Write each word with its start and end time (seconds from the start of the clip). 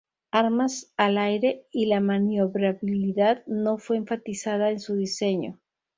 Armas 0.31 0.91
al 0.97 1.19
aire, 1.19 1.67
y 1.71 1.85
la 1.85 1.99
maniobrabilidad 1.99 3.45
no 3.45 3.77
fue 3.77 3.97
enfatizada 3.97 4.71
en 4.71 4.79
su 4.79 4.95
diseño. 4.95 5.59